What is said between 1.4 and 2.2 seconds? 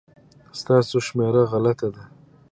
غلطه ده